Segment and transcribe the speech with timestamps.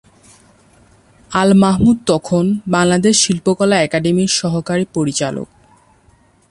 [1.31, 5.47] আল মাহমুদ তখন বাংলাদেশ শিল্পকলা একাডেমির সহকারী পরিচালক।